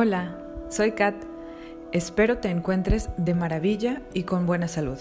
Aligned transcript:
Hola, 0.00 0.38
soy 0.68 0.92
Kat. 0.92 1.16
Espero 1.90 2.38
te 2.38 2.50
encuentres 2.50 3.10
de 3.16 3.34
maravilla 3.34 4.00
y 4.14 4.22
con 4.22 4.46
buena 4.46 4.68
salud. 4.68 4.98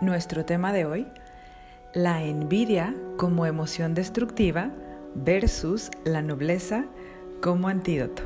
Nuestro 0.00 0.44
tema 0.44 0.72
de 0.72 0.84
hoy, 0.84 1.06
la 1.94 2.20
envidia 2.24 2.92
como 3.18 3.46
emoción 3.46 3.94
destructiva 3.94 4.72
versus 5.14 5.92
la 6.02 6.22
nobleza 6.22 6.86
como 7.40 7.68
antídoto. 7.68 8.24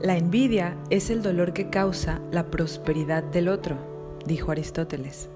La 0.00 0.16
envidia 0.16 0.74
es 0.88 1.10
el 1.10 1.20
dolor 1.20 1.52
que 1.52 1.68
causa 1.68 2.22
la 2.30 2.46
prosperidad 2.46 3.24
del 3.24 3.48
otro, 3.48 3.76
dijo 4.24 4.52
Aristóteles. 4.52 5.28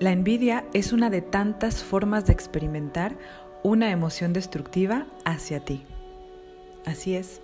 La 0.00 0.10
envidia 0.10 0.64
es 0.74 0.92
una 0.92 1.10
de 1.10 1.22
tantas 1.22 1.84
formas 1.84 2.26
de 2.26 2.32
experimentar 2.32 3.16
una 3.62 3.92
emoción 3.92 4.32
destructiva 4.32 5.06
hacia 5.24 5.60
ti. 5.60 5.86
Así 6.84 7.14
es. 7.14 7.40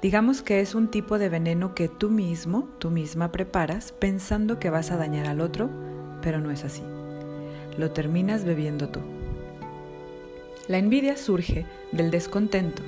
Digamos 0.00 0.42
que 0.42 0.60
es 0.60 0.76
un 0.76 0.88
tipo 0.88 1.18
de 1.18 1.28
veneno 1.28 1.74
que 1.74 1.88
tú 1.88 2.08
mismo, 2.08 2.68
tú 2.78 2.88
misma 2.90 3.32
preparas 3.32 3.90
pensando 3.90 4.60
que 4.60 4.70
vas 4.70 4.92
a 4.92 4.96
dañar 4.96 5.26
al 5.26 5.40
otro, 5.40 5.68
pero 6.22 6.38
no 6.38 6.52
es 6.52 6.62
así. 6.64 6.84
Lo 7.76 7.90
terminas 7.90 8.44
bebiendo 8.44 8.90
tú. 8.90 9.00
La 10.68 10.78
envidia 10.78 11.16
surge 11.16 11.66
del 11.90 12.12
descontento 12.12 12.84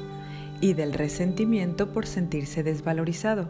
y 0.61 0.75
del 0.75 0.93
resentimiento 0.93 1.93
por 1.93 2.07
sentirse 2.07 2.63
desvalorizado, 2.63 3.49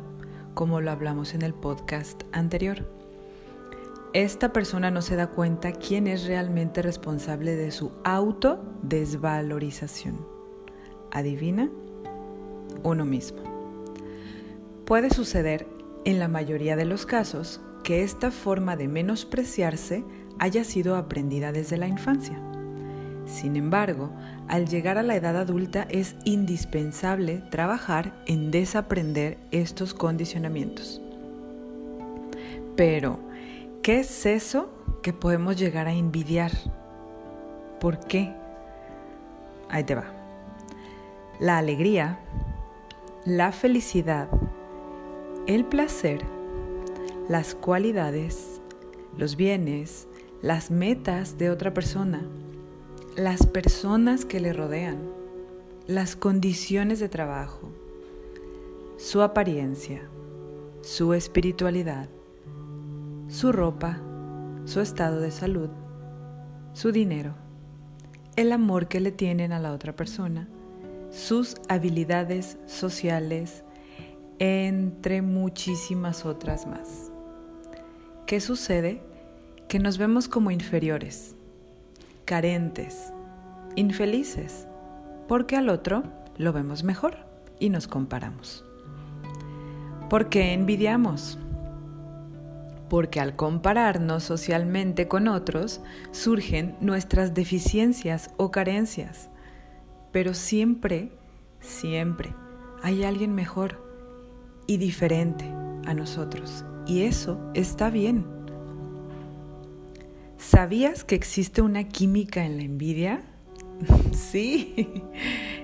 como 0.54 0.80
lo 0.80 0.90
hablamos 0.90 1.34
en 1.34 1.42
el 1.42 1.52
podcast 1.52 2.22
anterior. 2.32 2.88
Esta 4.14 4.54
persona 4.54 4.90
no 4.90 5.02
se 5.02 5.16
da 5.16 5.26
cuenta 5.26 5.72
quién 5.72 6.06
es 6.06 6.24
realmente 6.24 6.80
responsable 6.80 7.56
de 7.56 7.72
su 7.72 7.92
autodesvalorización. 8.04 10.26
¿Adivina? 11.12 11.68
Uno 12.82 13.04
mismo. 13.04 13.49
Puede 14.90 15.10
suceder, 15.10 15.68
en 16.04 16.18
la 16.18 16.26
mayoría 16.26 16.74
de 16.74 16.84
los 16.84 17.06
casos, 17.06 17.60
que 17.84 18.02
esta 18.02 18.32
forma 18.32 18.74
de 18.74 18.88
menospreciarse 18.88 20.02
haya 20.40 20.64
sido 20.64 20.96
aprendida 20.96 21.52
desde 21.52 21.76
la 21.76 21.86
infancia. 21.86 22.36
Sin 23.24 23.54
embargo, 23.54 24.10
al 24.48 24.66
llegar 24.66 24.98
a 24.98 25.04
la 25.04 25.14
edad 25.14 25.36
adulta 25.36 25.86
es 25.90 26.16
indispensable 26.24 27.40
trabajar 27.52 28.20
en 28.26 28.50
desaprender 28.50 29.38
estos 29.52 29.94
condicionamientos. 29.94 31.00
Pero, 32.74 33.20
¿qué 33.84 34.00
es 34.00 34.26
eso 34.26 34.72
que 35.04 35.12
podemos 35.12 35.56
llegar 35.56 35.86
a 35.86 35.92
envidiar? 35.92 36.50
¿Por 37.78 38.00
qué? 38.00 38.34
Ahí 39.68 39.84
te 39.84 39.94
va. 39.94 40.06
La 41.38 41.58
alegría, 41.58 42.18
la 43.24 43.52
felicidad, 43.52 44.28
el 45.46 45.64
placer, 45.64 46.20
las 47.28 47.54
cualidades, 47.54 48.60
los 49.16 49.36
bienes, 49.36 50.06
las 50.42 50.70
metas 50.70 51.38
de 51.38 51.50
otra 51.50 51.72
persona, 51.74 52.22
las 53.16 53.46
personas 53.46 54.24
que 54.24 54.40
le 54.40 54.52
rodean, 54.52 54.98
las 55.86 56.14
condiciones 56.14 57.00
de 57.00 57.08
trabajo, 57.08 57.70
su 58.96 59.22
apariencia, 59.22 60.02
su 60.82 61.14
espiritualidad, 61.14 62.08
su 63.28 63.52
ropa, 63.52 63.98
su 64.66 64.80
estado 64.80 65.20
de 65.20 65.30
salud, 65.30 65.70
su 66.74 66.92
dinero, 66.92 67.34
el 68.36 68.52
amor 68.52 68.88
que 68.88 69.00
le 69.00 69.10
tienen 69.10 69.52
a 69.52 69.58
la 69.58 69.72
otra 69.72 69.96
persona, 69.96 70.48
sus 71.10 71.56
habilidades 71.68 72.56
sociales, 72.66 73.64
entre 74.40 75.20
muchísimas 75.20 76.24
otras 76.24 76.66
más. 76.66 77.12
¿Qué 78.26 78.40
sucede? 78.40 79.02
Que 79.68 79.78
nos 79.78 79.98
vemos 79.98 80.28
como 80.28 80.50
inferiores, 80.50 81.36
carentes, 82.24 83.12
infelices, 83.76 84.66
porque 85.28 85.56
al 85.56 85.68
otro 85.68 86.02
lo 86.38 86.54
vemos 86.54 86.82
mejor 86.84 87.18
y 87.60 87.68
nos 87.68 87.86
comparamos. 87.86 88.64
¿Por 90.08 90.30
qué 90.30 90.54
envidiamos? 90.54 91.38
Porque 92.88 93.20
al 93.20 93.36
compararnos 93.36 94.24
socialmente 94.24 95.06
con 95.06 95.28
otros 95.28 95.82
surgen 96.12 96.76
nuestras 96.80 97.34
deficiencias 97.34 98.30
o 98.38 98.50
carencias, 98.50 99.28
pero 100.12 100.32
siempre, 100.32 101.12
siempre 101.60 102.34
hay 102.82 103.04
alguien 103.04 103.34
mejor 103.34 103.89
y 104.70 104.76
diferente 104.76 105.44
a 105.84 105.94
nosotros. 105.94 106.64
Y 106.86 107.02
eso 107.02 107.40
está 107.54 107.90
bien. 107.90 108.24
¿Sabías 110.38 111.02
que 111.02 111.16
existe 111.16 111.60
una 111.60 111.88
química 111.88 112.44
en 112.44 112.56
la 112.56 112.62
envidia? 112.62 113.20
sí, 114.12 115.02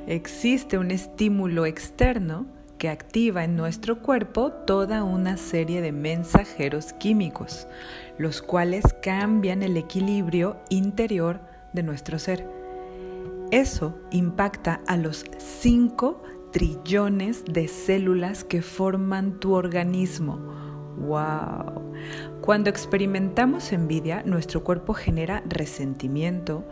existe 0.08 0.76
un 0.76 0.90
estímulo 0.90 1.66
externo 1.66 2.46
que 2.78 2.88
activa 2.88 3.44
en 3.44 3.54
nuestro 3.54 4.02
cuerpo 4.02 4.50
toda 4.50 5.04
una 5.04 5.36
serie 5.36 5.82
de 5.82 5.92
mensajeros 5.92 6.92
químicos, 6.94 7.68
los 8.18 8.42
cuales 8.42 8.84
cambian 9.04 9.62
el 9.62 9.76
equilibrio 9.76 10.56
interior 10.68 11.38
de 11.72 11.84
nuestro 11.84 12.18
ser. 12.18 12.44
Eso 13.52 13.96
impacta 14.10 14.80
a 14.88 14.96
los 14.96 15.24
cinco 15.38 16.24
trillones 16.56 17.44
de 17.44 17.68
células 17.68 18.42
que 18.42 18.62
forman 18.62 19.40
tu 19.40 19.52
organismo. 19.52 20.38
¡Wow! 20.96 21.92
Cuando 22.40 22.70
experimentamos 22.70 23.72
envidia, 23.72 24.22
nuestro 24.24 24.64
cuerpo 24.64 24.94
genera 24.94 25.42
resentimiento, 25.46 26.64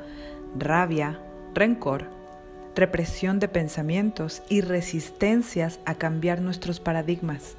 rabia, 0.59 1.21
rencor, 1.53 2.07
represión 2.75 3.41
de 3.41 3.49
pensamientos 3.49 4.43
y 4.49 4.63
resistencias 4.63 5.81
a 5.85 5.97
cambiar 5.97 6.41
nuestros 6.41 6.81
paradigmas. 6.81 7.59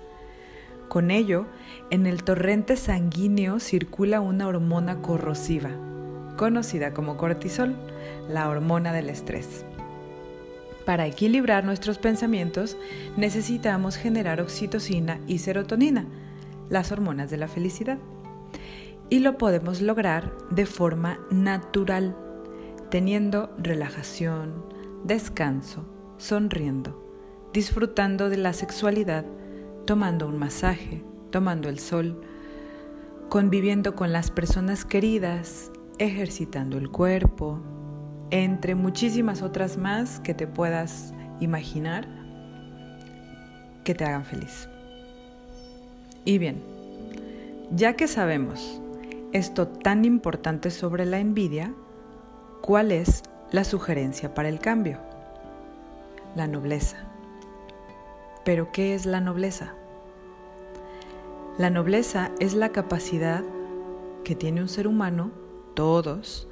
Con 0.88 1.12
ello, 1.12 1.46
en 1.92 2.08
el 2.08 2.24
torrente 2.24 2.76
sanguíneo 2.76 3.60
circula 3.60 4.20
una 4.20 4.48
hormona 4.48 5.00
corrosiva, 5.04 5.70
conocida 6.38 6.92
como 6.92 7.18
cortisol, 7.18 7.76
la 8.28 8.50
hormona 8.50 8.94
del 8.94 9.12
estrés. 9.12 9.64
Para 10.86 11.08
equilibrar 11.08 11.66
nuestros 11.66 11.98
pensamientos 11.98 12.78
necesitamos 13.18 13.98
generar 13.98 14.40
oxitocina 14.40 15.20
y 15.28 15.40
serotonina, 15.40 16.06
las 16.70 16.92
hormonas 16.92 17.32
de 17.32 17.38
la 17.38 17.48
felicidad. 17.48 17.98
Y 19.10 19.20
lo 19.20 19.38
podemos 19.38 19.82
lograr 19.82 20.32
de 20.52 20.66
forma 20.66 21.20
natural, 21.32 22.16
teniendo 22.90 23.54
relajación, 23.58 24.64
descanso, 25.04 25.86
sonriendo, 26.18 27.04
disfrutando 27.52 28.30
de 28.30 28.38
la 28.38 28.54
sexualidad, 28.54 29.26
tomando 29.86 30.28
un 30.28 30.38
masaje, 30.38 31.04
tomando 31.32 31.68
el 31.70 31.80
sol, 31.80 32.22
conviviendo 33.30 33.96
con 33.96 34.14
las 34.14 34.30
personas 34.32 34.86
queridas, 34.86 35.72
ejercitando 35.98 36.78
el 36.78 36.90
cuerpo, 36.90 37.60
entre 38.32 38.76
muchísimas 38.76 39.42
otras 39.42 39.78
más 39.78 40.20
que 40.20 40.34
te 40.34 40.48
puedas 40.48 41.14
imaginar 41.40 42.08
que 43.84 43.94
te 43.94 44.04
hagan 44.04 44.26
feliz. 44.26 44.68
Y 46.26 46.38
bien, 46.38 46.62
ya 47.72 47.94
que 47.94 48.08
sabemos 48.08 48.82
esto 49.32 49.68
tan 49.68 50.06
importante 50.06 50.72
sobre 50.72 51.06
la 51.06 51.20
envidia, 51.20 51.74
¿cuál 52.62 52.92
es 52.92 53.24
la 53.52 53.64
sugerencia 53.64 54.34
para 54.34 54.50
el 54.50 54.60
cambio? 54.60 55.00
La 56.36 56.48
nobleza. 56.48 56.98
¿Pero 58.44 58.72
qué 58.72 58.96
es 58.96 59.06
la 59.06 59.22
nobleza? 59.22 59.74
La 61.58 61.70
nobleza 61.70 62.32
es 62.40 62.54
la 62.54 62.70
capacidad 62.70 63.44
que 64.24 64.36
tiene 64.36 64.62
un 64.62 64.68
ser 64.68 64.88
humano, 64.88 65.32
todos, 65.74 66.48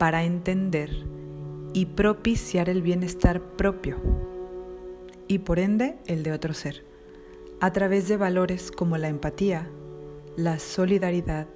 para 0.00 0.24
entender 0.24 1.04
y 1.74 1.84
propiciar 1.84 2.70
el 2.70 2.80
bienestar 2.80 3.42
propio 3.42 3.98
y 5.28 5.40
por 5.40 5.58
ende 5.58 5.98
el 6.06 6.22
de 6.22 6.32
otro 6.32 6.54
ser, 6.54 6.86
a 7.60 7.70
través 7.74 8.08
de 8.08 8.16
valores 8.16 8.70
como 8.72 8.96
la 8.96 9.08
empatía, 9.08 9.68
la 10.38 10.58
solidaridad 10.58 11.48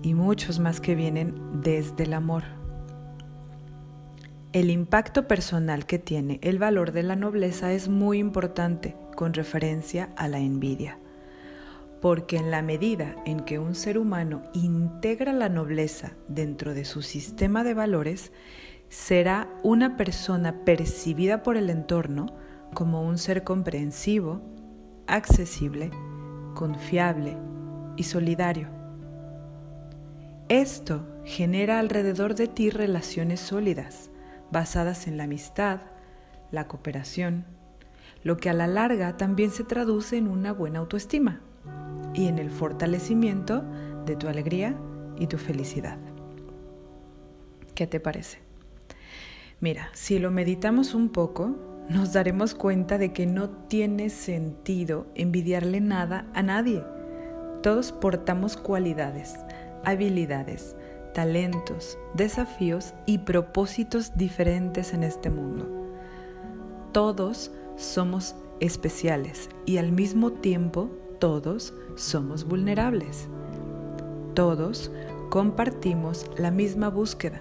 y 0.00 0.14
muchos 0.14 0.60
más 0.60 0.80
que 0.80 0.94
vienen 0.94 1.34
desde 1.60 2.04
el 2.04 2.12
amor. 2.12 2.44
El 4.52 4.70
impacto 4.70 5.26
personal 5.26 5.86
que 5.86 5.98
tiene 5.98 6.38
el 6.40 6.60
valor 6.60 6.92
de 6.92 7.02
la 7.02 7.16
nobleza 7.16 7.72
es 7.72 7.88
muy 7.88 8.18
importante 8.18 8.94
con 9.16 9.34
referencia 9.34 10.10
a 10.14 10.28
la 10.28 10.38
envidia 10.38 10.98
porque 12.00 12.36
en 12.36 12.50
la 12.50 12.62
medida 12.62 13.16
en 13.24 13.40
que 13.40 13.58
un 13.58 13.74
ser 13.74 13.98
humano 13.98 14.42
integra 14.52 15.32
la 15.32 15.48
nobleza 15.48 16.12
dentro 16.28 16.74
de 16.74 16.84
su 16.84 17.02
sistema 17.02 17.64
de 17.64 17.74
valores, 17.74 18.32
será 18.88 19.48
una 19.62 19.96
persona 19.96 20.64
percibida 20.64 21.42
por 21.42 21.56
el 21.56 21.70
entorno 21.70 22.26
como 22.72 23.02
un 23.02 23.18
ser 23.18 23.42
comprensivo, 23.44 24.40
accesible, 25.06 25.90
confiable 26.54 27.36
y 27.96 28.04
solidario. 28.04 28.68
Esto 30.48 31.06
genera 31.24 31.78
alrededor 31.78 32.34
de 32.34 32.46
ti 32.46 32.70
relaciones 32.70 33.40
sólidas, 33.40 34.10
basadas 34.50 35.06
en 35.06 35.16
la 35.16 35.24
amistad, 35.24 35.80
la 36.50 36.68
cooperación, 36.68 37.44
lo 38.22 38.38
que 38.38 38.48
a 38.48 38.54
la 38.54 38.66
larga 38.66 39.16
también 39.16 39.50
se 39.50 39.64
traduce 39.64 40.16
en 40.16 40.28
una 40.28 40.52
buena 40.52 40.78
autoestima 40.78 41.42
y 42.14 42.26
en 42.26 42.38
el 42.38 42.50
fortalecimiento 42.50 43.64
de 44.06 44.16
tu 44.16 44.28
alegría 44.28 44.76
y 45.18 45.26
tu 45.26 45.38
felicidad. 45.38 45.98
¿Qué 47.74 47.86
te 47.86 48.00
parece? 48.00 48.38
Mira, 49.60 49.90
si 49.92 50.18
lo 50.18 50.30
meditamos 50.30 50.94
un 50.94 51.10
poco, 51.10 51.56
nos 51.88 52.12
daremos 52.12 52.54
cuenta 52.54 52.98
de 52.98 53.12
que 53.12 53.26
no 53.26 53.50
tiene 53.50 54.10
sentido 54.10 55.06
envidiarle 55.14 55.80
nada 55.80 56.26
a 56.34 56.42
nadie. 56.42 56.84
Todos 57.62 57.92
portamos 57.92 58.56
cualidades, 58.56 59.36
habilidades, 59.84 60.76
talentos, 61.14 61.98
desafíos 62.14 62.94
y 63.06 63.18
propósitos 63.18 64.16
diferentes 64.16 64.92
en 64.92 65.02
este 65.02 65.30
mundo. 65.30 65.66
Todos 66.92 67.50
somos 67.76 68.36
especiales 68.60 69.48
y 69.66 69.78
al 69.78 69.92
mismo 69.92 70.32
tiempo 70.32 70.90
todos 71.18 71.74
somos 71.96 72.44
vulnerables. 72.44 73.28
Todos 74.34 74.90
compartimos 75.30 76.26
la 76.36 76.50
misma 76.50 76.88
búsqueda, 76.88 77.40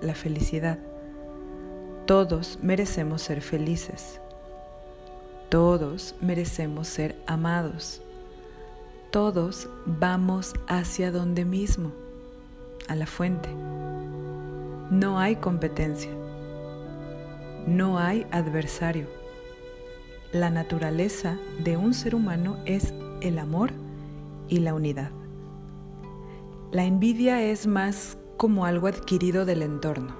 la 0.00 0.14
felicidad. 0.14 0.78
Todos 2.06 2.58
merecemos 2.62 3.22
ser 3.22 3.40
felices. 3.40 4.20
Todos 5.48 6.14
merecemos 6.20 6.88
ser 6.88 7.16
amados 7.26 8.02
todos 9.12 9.68
vamos 9.84 10.54
hacia 10.68 11.12
donde 11.12 11.44
mismo, 11.44 11.92
a 12.88 12.94
la 12.94 13.04
fuente. 13.04 13.50
No 14.90 15.18
hay 15.18 15.36
competencia. 15.36 16.10
No 17.66 17.98
hay 17.98 18.26
adversario. 18.30 19.06
La 20.32 20.48
naturaleza 20.48 21.38
de 21.62 21.76
un 21.76 21.92
ser 21.92 22.14
humano 22.14 22.56
es 22.64 22.94
el 23.20 23.38
amor 23.38 23.72
y 24.48 24.60
la 24.60 24.72
unidad. 24.72 25.10
La 26.70 26.86
envidia 26.86 27.42
es 27.42 27.66
más 27.66 28.16
como 28.38 28.64
algo 28.64 28.86
adquirido 28.86 29.44
del 29.44 29.60
entorno. 29.60 30.16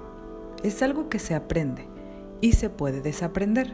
Es 0.61 0.83
algo 0.83 1.09
que 1.09 1.17
se 1.17 1.33
aprende 1.33 1.87
y 2.41 2.51
se 2.51 2.69
puede 2.69 3.01
desaprender. 3.01 3.73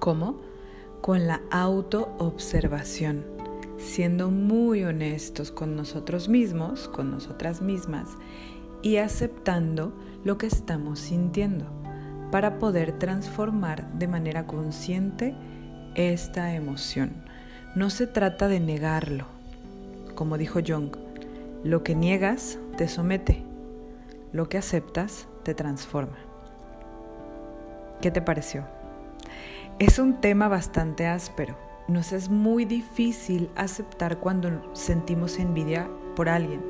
¿Cómo? 0.00 0.40
Con 1.00 1.28
la 1.28 1.42
autoobservación 1.52 3.24
siendo 3.76 4.30
muy 4.30 4.82
honestos 4.82 5.52
con 5.52 5.76
nosotros 5.76 6.28
mismos, 6.28 6.88
con 6.88 7.12
nosotras 7.12 7.62
mismas 7.62 8.08
y 8.82 8.96
aceptando 8.96 9.92
lo 10.24 10.38
que 10.38 10.46
estamos 10.46 10.98
sintiendo 10.98 11.83
para 12.34 12.58
poder 12.58 12.98
transformar 12.98 13.88
de 13.92 14.08
manera 14.08 14.44
consciente 14.44 15.36
esta 15.94 16.52
emoción. 16.52 17.12
No 17.76 17.90
se 17.90 18.08
trata 18.08 18.48
de 18.48 18.58
negarlo. 18.58 19.26
Como 20.16 20.36
dijo 20.36 20.58
Jung, 20.58 20.96
lo 21.62 21.84
que 21.84 21.94
niegas 21.94 22.58
te 22.76 22.88
somete, 22.88 23.44
lo 24.32 24.48
que 24.48 24.58
aceptas 24.58 25.28
te 25.44 25.54
transforma. 25.54 26.16
¿Qué 28.00 28.10
te 28.10 28.20
pareció? 28.20 28.64
Es 29.78 30.00
un 30.00 30.20
tema 30.20 30.48
bastante 30.48 31.06
áspero 31.06 31.56
nos 31.86 32.10
es 32.10 32.30
muy 32.30 32.64
difícil 32.64 33.48
aceptar 33.54 34.18
cuando 34.18 34.74
sentimos 34.74 35.38
envidia 35.38 35.88
por 36.16 36.28
alguien, 36.28 36.62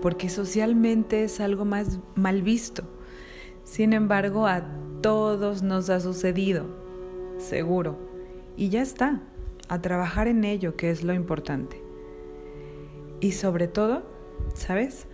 porque 0.00 0.30
socialmente 0.30 1.24
es 1.24 1.40
algo 1.40 1.66
más 1.66 1.98
mal 2.14 2.40
visto. 2.40 2.84
Sin 3.64 3.92
embargo, 3.92 4.46
a 4.46 4.62
todos 5.00 5.62
nos 5.62 5.90
ha 5.90 6.00
sucedido, 6.00 6.66
seguro. 7.38 7.98
Y 8.56 8.68
ya 8.68 8.82
está, 8.82 9.20
a 9.68 9.80
trabajar 9.80 10.28
en 10.28 10.44
ello, 10.44 10.76
que 10.76 10.90
es 10.90 11.02
lo 11.02 11.14
importante. 11.14 11.82
Y 13.20 13.32
sobre 13.32 13.68
todo, 13.68 14.02
¿sabes? 14.54 15.06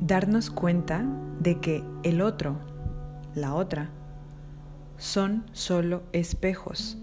Darnos 0.00 0.50
cuenta 0.50 1.04
de 1.40 1.60
que 1.60 1.84
el 2.02 2.20
otro, 2.20 2.56
la 3.34 3.54
otra, 3.54 3.90
son 4.96 5.44
solo 5.52 6.02
espejos 6.12 6.98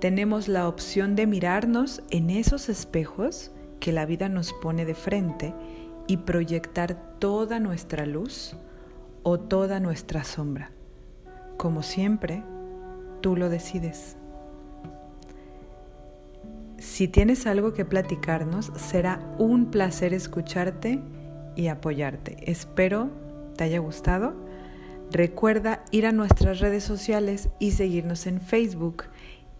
tenemos 0.00 0.48
la 0.48 0.66
opción 0.66 1.14
de 1.14 1.26
mirarnos 1.26 2.02
en 2.10 2.30
esos 2.30 2.70
espejos 2.70 3.50
que 3.80 3.92
la 3.92 4.06
vida 4.06 4.30
nos 4.30 4.54
pone 4.54 4.86
de 4.86 4.94
frente 4.94 5.54
y 6.06 6.16
proyectar 6.16 7.18
toda 7.18 7.60
nuestra 7.60 8.06
luz 8.06 8.56
o 9.22 9.38
toda 9.38 9.80
nuestra 9.80 10.24
sombra. 10.24 10.70
Como 11.56 11.82
siempre, 11.82 12.42
tú 13.20 13.36
lo 13.36 13.48
decides. 13.48 14.16
Si 16.78 17.08
tienes 17.08 17.46
algo 17.46 17.74
que 17.74 17.84
platicarnos, 17.84 18.72
será 18.76 19.20
un 19.38 19.70
placer 19.70 20.14
escucharte 20.14 21.00
y 21.54 21.68
apoyarte. 21.68 22.50
Espero 22.50 23.10
te 23.56 23.64
haya 23.64 23.78
gustado. 23.78 24.32
Recuerda 25.10 25.84
ir 25.90 26.06
a 26.06 26.12
nuestras 26.12 26.60
redes 26.60 26.84
sociales 26.84 27.50
y 27.58 27.72
seguirnos 27.72 28.26
en 28.26 28.40
Facebook 28.40 29.04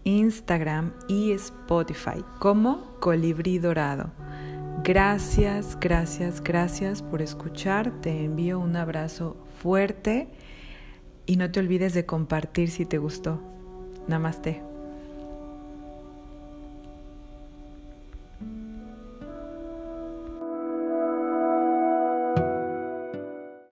Instagram 0.03 0.93
y 1.07 1.31
Spotify 1.33 2.23
como 2.39 2.99
Colibrí 2.99 3.59
Dorado. 3.59 4.11
Gracias, 4.83 5.77
gracias, 5.79 6.41
gracias 6.41 7.03
por 7.03 7.21
escuchar. 7.21 8.01
Te 8.01 8.23
envío 8.23 8.59
un 8.59 8.75
abrazo 8.75 9.37
fuerte 9.61 10.27
y 11.27 11.35
no 11.35 11.51
te 11.51 11.59
olvides 11.59 11.93
de 11.93 12.07
compartir 12.07 12.71
si 12.71 12.85
te 12.87 12.97
gustó. 12.97 13.39
Namaste. 14.07 14.70